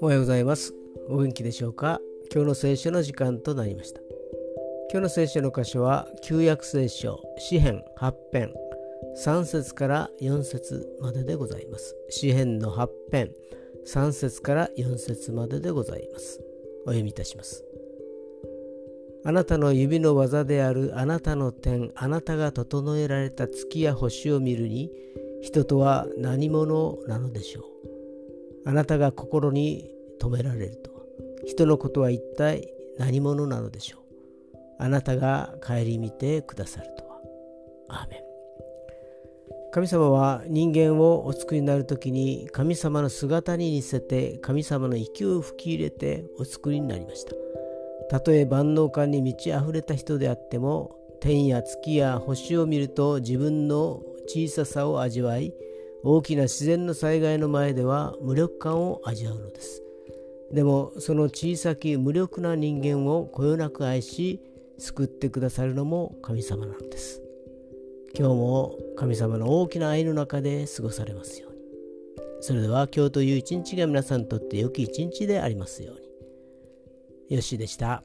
[0.00, 0.72] おはようございます。
[1.10, 2.00] お元気でしょうか？
[2.32, 4.00] 今日の聖書の時間となりました。
[4.90, 8.54] 今日の聖書の箇所は旧約聖書詩編8編
[9.22, 11.94] 3節から4節まででございます。
[12.08, 13.34] 詩編の8編
[13.86, 16.40] 3節から4節まででございます。
[16.84, 17.62] お読みいたします。
[19.24, 24.90] あなたの指の技であるあなたの点あなたが整えられた月や星を見るに
[25.42, 27.64] 人とは何者なのでしょう。
[28.64, 30.92] あなたが心に止められると。
[31.44, 34.00] 人のことは一体何者なのでしょう。
[34.78, 37.20] あなたが顧みてくださるとは。
[37.88, 38.22] アーメン。
[39.72, 47.32] 神様は人間をお作りになる時に神様の姿に似せて神様の息を吹き入れてお作りになりました。
[48.12, 55.54] たとえ万能感に満ち溢れた人であっても天や月や星を見ると自分の小ささを味わい
[56.04, 59.82] 大きな自然の災害の前では無力感を味わうのです。
[60.52, 64.42] でもその小さき無力な人間をこよなく愛し
[64.76, 67.22] 救ってくださるのも神様なんです。
[68.14, 71.58] 今日も神様の大きな愛の中で過ごされますように。
[72.42, 76.11] それでは今日という一日が皆さんにとって良き一日でありますように。
[77.34, 78.02] よしでした。